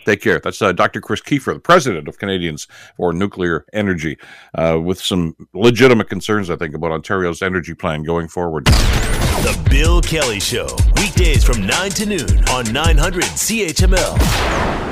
Take 0.06 0.22
care. 0.22 0.40
That's 0.40 0.62
uh, 0.62 0.72
Dr. 0.72 1.02
Chris 1.02 1.22
Keefer, 1.22 1.54
the 1.54 1.60
president 1.60 2.08
of 2.08 2.18
Canadians 2.18 2.68
for 2.98 3.14
Nuclear 3.14 3.66
Energy, 3.74 4.18
uh, 4.56 4.80
with 4.82 5.00
some 5.00 5.36
legitimate 5.54 6.10
concerns, 6.10 6.50
I 6.50 6.56
think, 6.56 6.74
about 6.76 6.92
Ontario's 6.92 7.42
energy 7.42 7.74
plan 7.74 8.04
going 8.04 8.28
forward. 8.28 8.66
The 8.66 9.68
Bill 9.70 10.02
Kelly 10.02 10.40
Show, 10.40 10.68
weekdays 10.98 11.44
from 11.44 11.66
9 11.66 11.92
to 11.92 12.06
noon 12.06 12.50
on 12.50 12.72
900 12.72 13.24
CHML. 13.24 14.89